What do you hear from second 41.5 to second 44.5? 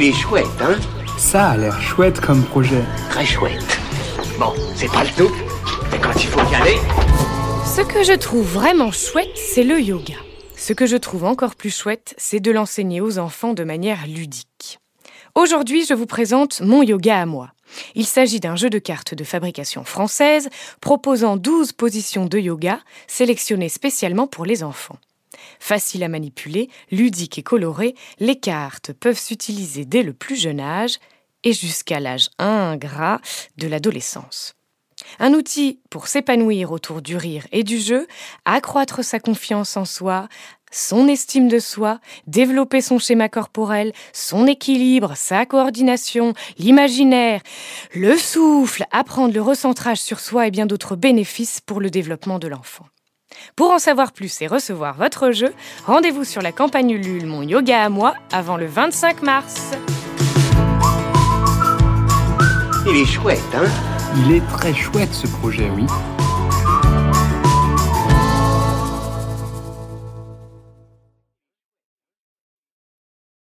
soi, développer son schéma corporel, son